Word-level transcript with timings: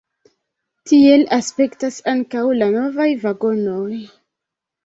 Tiel 0.91 1.25
aspektas 1.37 1.99
ankaŭ 2.13 2.43
la 2.63 2.71
novaj 2.79 3.07
vagonoj. 3.27 4.03